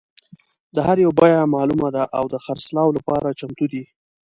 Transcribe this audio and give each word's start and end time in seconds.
د 0.75 0.77
هر 0.87 0.97
یو 1.05 1.11
بیه 1.19 1.41
معلومه 1.53 1.89
ده 1.95 2.03
او 2.17 2.23
د 2.33 2.35
خرڅلاو 2.45 2.95
لپاره 2.97 3.35
چمتو 3.39 3.65
دي. 3.73 3.83